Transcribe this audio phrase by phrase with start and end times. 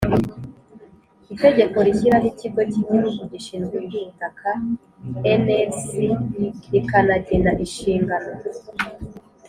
[1.33, 4.49] Itegeko rishyiraho ikigo cy igihugu gishinzwe iby ubutaka
[5.41, 5.81] nlc
[6.71, 8.31] rikanagena inshingano